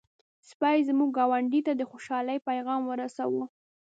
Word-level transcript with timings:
سپي 0.49 0.79
زموږ 0.87 1.09
ګاونډی 1.17 1.61
ته 1.67 1.73
د 1.75 1.81
خوشحالۍ 1.91 2.37
پيغام 2.47 2.81
ورساوه. 2.85 3.45